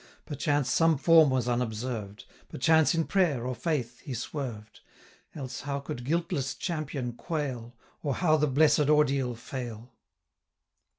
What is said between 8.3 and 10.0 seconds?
the blessed ordeal fail?